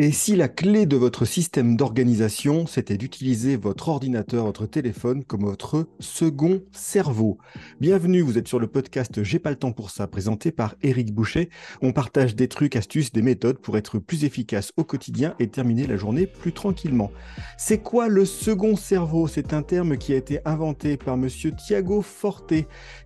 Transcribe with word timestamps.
Et 0.00 0.12
si 0.12 0.36
la 0.36 0.46
clé 0.46 0.86
de 0.86 0.96
votre 0.96 1.24
système 1.24 1.76
d'organisation, 1.76 2.68
c'était 2.68 2.96
d'utiliser 2.96 3.56
votre 3.56 3.88
ordinateur, 3.88 4.44
votre 4.44 4.64
téléphone 4.64 5.24
comme 5.24 5.42
votre 5.42 5.88
second 5.98 6.62
cerveau 6.70 7.36
Bienvenue, 7.80 8.20
vous 8.20 8.38
êtes 8.38 8.46
sur 8.46 8.60
le 8.60 8.68
podcast 8.68 9.24
J'ai 9.24 9.40
pas 9.40 9.50
le 9.50 9.56
temps 9.56 9.72
pour 9.72 9.90
ça, 9.90 10.06
présenté 10.06 10.52
par 10.52 10.76
Eric 10.82 11.12
Boucher. 11.12 11.50
On 11.82 11.90
partage 11.90 12.36
des 12.36 12.46
trucs, 12.46 12.76
astuces, 12.76 13.10
des 13.10 13.22
méthodes 13.22 13.58
pour 13.58 13.76
être 13.76 13.98
plus 13.98 14.22
efficace 14.22 14.72
au 14.76 14.84
quotidien 14.84 15.34
et 15.40 15.48
terminer 15.48 15.88
la 15.88 15.96
journée 15.96 16.28
plus 16.28 16.52
tranquillement. 16.52 17.10
C'est 17.56 17.78
quoi 17.78 18.06
le 18.06 18.24
second 18.24 18.76
cerveau? 18.76 19.26
C'est 19.26 19.52
un 19.52 19.62
terme 19.62 19.98
qui 19.98 20.12
a 20.12 20.16
été 20.16 20.38
inventé 20.44 20.96
par 20.96 21.16
monsieur 21.16 21.50
Thiago 21.50 22.02
Forte, 22.02 22.54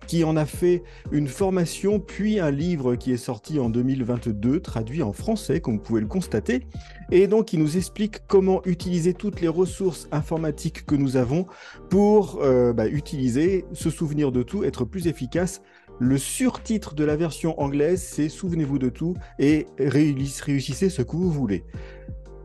qui 0.05 0.23
en 0.23 0.37
a 0.37 0.45
fait 0.45 0.83
une 1.11 1.27
formation 1.27 1.99
puis 1.99 2.39
un 2.39 2.51
livre 2.51 2.93
qui 2.97 3.13
est 3.13 3.17
sorti 3.17 3.59
en 3.59 3.71
2022, 3.71 4.59
traduit 4.59 5.01
en 5.01 5.11
français, 5.11 5.59
comme 5.59 5.77
vous 5.77 5.83
pouvez 5.83 6.01
le 6.01 6.07
constater. 6.07 6.67
Et 7.11 7.27
donc, 7.27 7.53
il 7.53 7.59
nous 7.59 7.77
explique 7.77 8.25
comment 8.27 8.61
utiliser 8.65 9.13
toutes 9.13 9.41
les 9.41 9.47
ressources 9.47 10.07
informatiques 10.11 10.85
que 10.85 10.95
nous 10.95 11.17
avons 11.17 11.45
pour 11.89 12.39
euh, 12.41 12.73
bah, 12.73 12.87
utiliser, 12.87 13.65
se 13.73 13.89
souvenir 13.89 14.31
de 14.31 14.43
tout, 14.43 14.63
être 14.63 14.85
plus 14.85 15.07
efficace. 15.07 15.61
Le 15.99 16.17
surtitre 16.17 16.95
de 16.95 17.03
la 17.03 17.15
version 17.15 17.59
anglaise, 17.61 18.01
c'est 18.01 18.29
Souvenez-vous 18.29 18.79
de 18.79 18.89
tout 18.89 19.15
et 19.37 19.67
réussissez 19.77 20.89
ce 20.89 21.01
que 21.01 21.15
vous 21.15 21.31
voulez. 21.31 21.63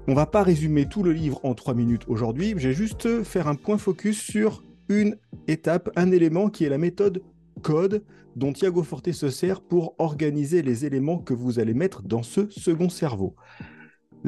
On 0.07 0.15
va 0.15 0.27
pas 0.27 0.43
résumer 0.43 0.87
tout 0.87 1.03
le 1.03 1.13
livre 1.13 1.41
en 1.45 1.55
trois 1.55 1.75
minutes 1.75 2.05
aujourd'hui, 2.09 2.55
j'ai 2.57 2.73
juste 2.73 3.23
faire 3.25 3.49
un 3.49 3.55
point 3.55 3.79
focus 3.79 4.21
sur 4.21 4.63
une 4.89 5.17
étape, 5.47 5.91
un 5.97 6.11
élément 6.13 6.49
qui 6.49 6.65
est 6.65 6.69
la 6.69 6.79
méthode 6.79 7.23
code 7.63 8.03
dont 8.37 8.53
Thiago 8.53 8.83
Forte 8.83 9.13
se 9.13 9.31
sert 9.31 9.61
pour 9.61 9.95
organiser 9.99 10.63
les 10.63 10.87
éléments 10.87 11.19
que 11.19 11.35
vous 11.35 11.59
allez 11.59 11.75
mettre 11.75 12.03
dans 12.03 12.23
ce 12.23 12.49
second 12.51 12.89
cerveau. 12.89 13.35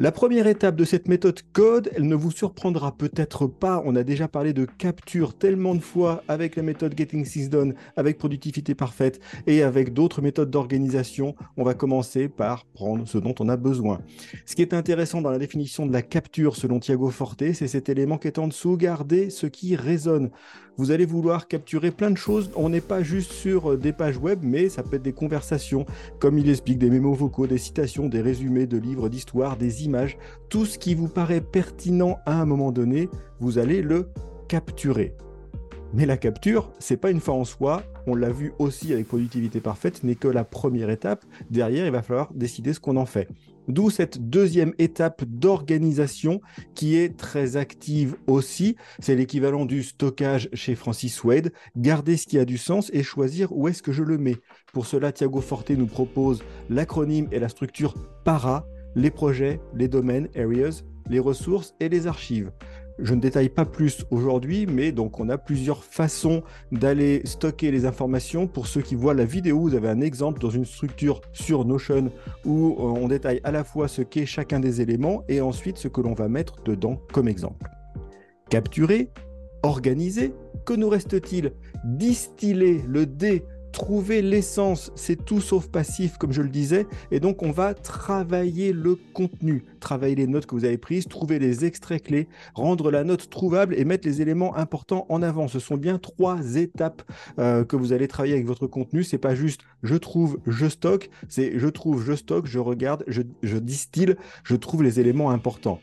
La 0.01 0.11
première 0.11 0.47
étape 0.47 0.75
de 0.77 0.83
cette 0.83 1.07
méthode 1.07 1.41
code, 1.53 1.91
elle 1.95 2.07
ne 2.07 2.15
vous 2.15 2.31
surprendra 2.31 2.91
peut-être 2.97 3.45
pas. 3.45 3.83
On 3.85 3.95
a 3.95 4.01
déjà 4.01 4.27
parlé 4.27 4.51
de 4.51 4.65
capture 4.65 5.35
tellement 5.35 5.75
de 5.75 5.79
fois 5.79 6.23
avec 6.27 6.55
la 6.55 6.63
méthode 6.63 6.97
Getting 6.97 7.23
Things 7.23 7.49
Done, 7.49 7.75
avec 7.95 8.17
productivité 8.17 8.73
parfaite 8.73 9.19
et 9.45 9.61
avec 9.61 9.93
d'autres 9.93 10.23
méthodes 10.23 10.49
d'organisation. 10.49 11.35
On 11.55 11.63
va 11.63 11.75
commencer 11.75 12.29
par 12.29 12.65
prendre 12.65 13.07
ce 13.07 13.19
dont 13.19 13.35
on 13.39 13.47
a 13.47 13.57
besoin. 13.57 14.01
Ce 14.47 14.55
qui 14.55 14.63
est 14.63 14.73
intéressant 14.73 15.21
dans 15.21 15.29
la 15.29 15.37
définition 15.37 15.85
de 15.85 15.93
la 15.93 16.01
capture 16.01 16.55
selon 16.55 16.79
Thiago 16.79 17.11
Forte, 17.11 17.53
c'est 17.53 17.67
cet 17.67 17.87
élément 17.87 18.17
qui 18.17 18.27
est 18.27 18.39
en 18.39 18.47
dessous, 18.47 18.77
garder 18.77 19.29
ce 19.29 19.45
qui 19.45 19.75
résonne. 19.75 20.31
Vous 20.77 20.89
allez 20.89 21.05
vouloir 21.05 21.47
capturer 21.47 21.91
plein 21.91 22.09
de 22.09 22.17
choses. 22.17 22.49
On 22.55 22.69
n'est 22.69 22.81
pas 22.81 23.03
juste 23.03 23.33
sur 23.33 23.77
des 23.77 23.91
pages 23.91 24.17
web, 24.17 24.39
mais 24.41 24.69
ça 24.69 24.81
peut 24.81 24.95
être 24.95 25.03
des 25.03 25.13
conversations, 25.13 25.85
comme 26.19 26.39
il 26.39 26.49
explique, 26.49 26.79
des 26.79 26.89
mémos 26.89 27.15
vocaux, 27.15 27.45
des 27.45 27.57
citations, 27.57 28.07
des 28.07 28.21
résumés 28.21 28.65
de 28.65 28.77
livres 28.77 29.09
d'histoire, 29.09 29.57
des 29.57 29.83
images, 29.85 29.90
tout 30.49 30.65
ce 30.65 30.77
qui 30.77 30.95
vous 30.95 31.07
paraît 31.07 31.41
pertinent 31.41 32.19
à 32.25 32.41
un 32.41 32.45
moment 32.45 32.71
donné, 32.71 33.09
vous 33.39 33.57
allez 33.57 33.81
le 33.81 34.09
capturer. 34.47 35.15
Mais 35.93 36.05
la 36.05 36.15
capture, 36.15 36.71
c'est 36.79 36.95
pas 36.95 37.11
une 37.11 37.19
fin 37.19 37.33
en 37.33 37.43
soi. 37.43 37.83
On 38.07 38.15
l'a 38.15 38.29
vu 38.29 38.53
aussi 38.59 38.93
avec 38.93 39.07
productivité 39.07 39.59
parfaite, 39.59 40.03
n'est 40.03 40.15
que 40.15 40.29
la 40.29 40.45
première 40.45 40.89
étape. 40.89 41.25
Derrière, 41.49 41.85
il 41.85 41.91
va 41.91 42.01
falloir 42.01 42.33
décider 42.33 42.73
ce 42.73 42.79
qu'on 42.79 42.95
en 42.95 43.05
fait. 43.05 43.27
D'où 43.67 43.89
cette 43.89 44.29
deuxième 44.29 44.73
étape 44.79 45.23
d'organisation 45.25 46.41
qui 46.75 46.95
est 46.95 47.17
très 47.17 47.57
active 47.57 48.15
aussi. 48.27 48.75
C'est 48.99 49.15
l'équivalent 49.15 49.65
du 49.65 49.83
stockage 49.83 50.49
chez 50.53 50.75
Francis 50.75 51.23
Wade. 51.23 51.51
Garder 51.75 52.15
ce 52.17 52.25
qui 52.25 52.39
a 52.39 52.45
du 52.45 52.57
sens 52.57 52.89
et 52.93 53.03
choisir 53.03 53.51
où 53.51 53.67
est-ce 53.67 53.83
que 53.83 53.91
je 53.91 54.03
le 54.03 54.17
mets. 54.17 54.37
Pour 54.73 54.85
cela, 54.85 55.11
Thiago 55.11 55.41
Forte 55.41 55.71
nous 55.71 55.87
propose 55.87 56.41
l'acronyme 56.69 57.27
et 57.31 57.39
la 57.39 57.49
structure 57.49 57.93
PARA 58.23 58.65
les 58.95 59.11
projets, 59.11 59.59
les 59.75 59.87
domaines, 59.87 60.29
areas, 60.35 60.83
les 61.09 61.19
ressources 61.19 61.75
et 61.79 61.89
les 61.89 62.07
archives. 62.07 62.51
Je 62.99 63.15
ne 63.15 63.19
détaille 63.19 63.49
pas 63.49 63.65
plus 63.65 64.05
aujourd'hui, 64.11 64.67
mais 64.67 64.91
donc 64.91 65.19
on 65.19 65.29
a 65.29 65.37
plusieurs 65.37 65.83
façons 65.83 66.43
d'aller 66.71 67.21
stocker 67.25 67.71
les 67.71 67.85
informations. 67.85 68.47
Pour 68.47 68.67
ceux 68.67 68.81
qui 68.81 68.95
voient 68.95 69.15
la 69.15 69.25
vidéo, 69.25 69.59
vous 69.61 69.75
avez 69.75 69.89
un 69.89 70.01
exemple 70.01 70.39
dans 70.39 70.49
une 70.49 70.65
structure 70.65 71.21
sur 71.31 71.65
Notion 71.65 72.11
où 72.45 72.75
euh, 72.77 72.83
on 72.83 73.07
détaille 73.07 73.41
à 73.43 73.51
la 73.51 73.63
fois 73.63 73.87
ce 73.87 74.01
qu'est 74.03 74.27
chacun 74.27 74.59
des 74.59 74.81
éléments 74.81 75.23
et 75.27 75.41
ensuite 75.41 75.77
ce 75.77 75.87
que 75.87 76.01
l'on 76.01 76.13
va 76.13 76.27
mettre 76.27 76.61
dedans 76.63 77.01
comme 77.11 77.27
exemple. 77.27 77.71
Capturer, 78.49 79.09
organiser, 79.63 80.33
que 80.65 80.73
nous 80.73 80.89
reste-t-il? 80.89 81.53
Distiller 81.83 82.83
le 82.87 83.05
D 83.07 83.43
trouver 83.71 84.21
l'essence, 84.21 84.91
c'est 84.95 85.25
tout 85.25 85.41
sauf 85.41 85.67
passif, 85.67 86.17
comme 86.17 86.31
je 86.31 86.41
le 86.41 86.49
disais, 86.49 86.87
et 87.11 87.19
donc 87.19 87.43
on 87.43 87.51
va 87.51 87.73
travailler 87.73 88.73
le 88.73 88.95
contenu, 89.13 89.63
travailler 89.79 90.15
les 90.15 90.27
notes 90.27 90.45
que 90.45 90.55
vous 90.55 90.65
avez 90.65 90.77
prises, 90.77 91.07
trouver 91.07 91.39
les 91.39 91.65
extraits 91.65 92.03
clés, 92.03 92.27
rendre 92.53 92.91
la 92.91 93.03
note 93.03 93.29
trouvable 93.29 93.75
et 93.75 93.85
mettre 93.85 94.07
les 94.07 94.21
éléments 94.21 94.55
importants 94.57 95.05
en 95.09 95.21
avant. 95.21 95.47
Ce 95.47 95.59
sont 95.59 95.77
bien 95.77 95.97
trois 95.97 96.55
étapes 96.55 97.03
euh, 97.39 97.63
que 97.63 97.75
vous 97.75 97.93
allez 97.93 98.07
travailler 98.07 98.33
avec 98.33 98.45
votre 98.45 98.67
contenu. 98.67 99.03
C'est 99.03 99.17
pas 99.17 99.35
juste 99.35 99.61
je 99.83 99.95
trouve, 99.95 100.39
je 100.45 100.67
stocke, 100.67 101.09
c'est 101.27 101.57
je 101.57 101.67
trouve, 101.67 102.03
je 102.03 102.13
stocke, 102.13 102.45
je 102.45 102.59
regarde, 102.59 103.03
je, 103.07 103.21
je 103.43 103.57
distille, 103.57 104.15
je 104.43 104.55
trouve 104.55 104.83
les 104.83 104.99
éléments 104.99 105.31
importants. 105.31 105.79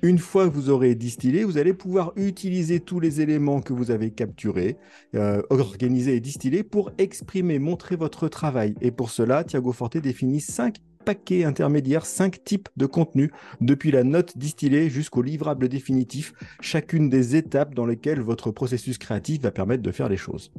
Une 0.00 0.18
fois 0.18 0.48
que 0.48 0.54
vous 0.54 0.70
aurez 0.70 0.94
distillé, 0.94 1.42
vous 1.42 1.58
allez 1.58 1.74
pouvoir 1.74 2.12
utiliser 2.14 2.78
tous 2.78 3.00
les 3.00 3.20
éléments 3.20 3.60
que 3.60 3.72
vous 3.72 3.90
avez 3.90 4.12
capturés, 4.12 4.76
euh, 5.16 5.42
organisés 5.50 6.14
et 6.14 6.20
distillés 6.20 6.62
pour 6.62 6.92
exprimer, 6.98 7.58
montrer 7.58 7.96
votre 7.96 8.28
travail. 8.28 8.76
Et 8.80 8.92
pour 8.92 9.10
cela, 9.10 9.42
Thiago 9.42 9.72
Forte 9.72 9.96
définit 9.96 10.40
cinq 10.40 10.76
paquets 11.04 11.42
intermédiaires, 11.42 12.06
cinq 12.06 12.44
types 12.44 12.68
de 12.76 12.86
contenu, 12.86 13.32
depuis 13.60 13.90
la 13.90 14.04
note 14.04 14.38
distillée 14.38 14.88
jusqu'au 14.88 15.22
livrable 15.22 15.68
définitif, 15.68 16.32
chacune 16.60 17.08
des 17.08 17.34
étapes 17.34 17.74
dans 17.74 17.86
lesquelles 17.86 18.20
votre 18.20 18.52
processus 18.52 18.98
créatif 18.98 19.42
va 19.42 19.50
permettre 19.50 19.82
de 19.82 19.90
faire 19.90 20.08
les 20.08 20.16
choses. 20.16 20.52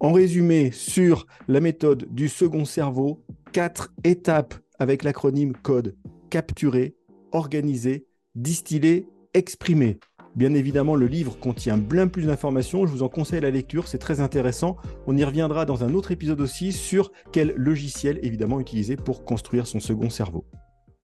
En 0.00 0.12
résumé, 0.12 0.72
sur 0.72 1.28
la 1.46 1.60
méthode 1.60 2.08
du 2.10 2.28
second 2.28 2.64
cerveau, 2.64 3.22
quatre 3.52 3.94
étapes 4.02 4.54
avec 4.80 5.04
l'acronyme 5.04 5.52
code 5.54 5.94
capturer, 6.28 6.96
organiser, 7.30 8.07
distiller, 8.38 9.06
exprimer. 9.34 9.98
Bien 10.36 10.54
évidemment, 10.54 10.94
le 10.94 11.06
livre 11.06 11.36
contient 11.38 11.76
bien 11.76 12.06
plus 12.06 12.26
d'informations. 12.26 12.86
Je 12.86 12.92
vous 12.92 13.02
en 13.02 13.08
conseille 13.08 13.40
la 13.40 13.50
lecture, 13.50 13.88
c'est 13.88 13.98
très 13.98 14.20
intéressant. 14.20 14.76
On 15.08 15.16
y 15.16 15.24
reviendra 15.24 15.64
dans 15.64 15.82
un 15.82 15.94
autre 15.94 16.12
épisode 16.12 16.40
aussi 16.40 16.72
sur 16.72 17.10
quel 17.32 17.52
logiciel 17.56 18.20
évidemment 18.22 18.60
utiliser 18.60 18.94
pour 18.94 19.24
construire 19.24 19.66
son 19.66 19.80
second 19.80 20.10
cerveau. 20.10 20.44